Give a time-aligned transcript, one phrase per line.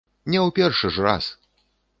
[0.35, 1.31] Не ў першы ж раз!